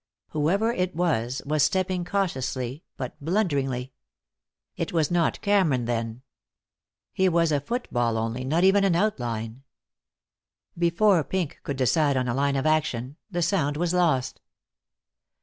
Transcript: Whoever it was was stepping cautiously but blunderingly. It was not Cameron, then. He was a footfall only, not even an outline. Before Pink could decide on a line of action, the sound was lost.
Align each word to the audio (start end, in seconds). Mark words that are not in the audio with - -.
Whoever 0.29 0.71
it 0.73 0.95
was 0.95 1.43
was 1.45 1.61
stepping 1.61 2.05
cautiously 2.05 2.83
but 2.97 3.23
blunderingly. 3.23 3.93
It 4.75 4.91
was 4.91 5.11
not 5.11 5.39
Cameron, 5.41 5.85
then. 5.85 6.23
He 7.13 7.29
was 7.29 7.51
a 7.51 7.61
footfall 7.61 8.17
only, 8.17 8.43
not 8.43 8.63
even 8.63 8.83
an 8.83 8.95
outline. 8.95 9.61
Before 10.75 11.23
Pink 11.23 11.59
could 11.61 11.77
decide 11.77 12.17
on 12.17 12.27
a 12.27 12.33
line 12.33 12.55
of 12.55 12.65
action, 12.65 13.17
the 13.29 13.43
sound 13.43 13.77
was 13.77 13.93
lost. 13.93 14.41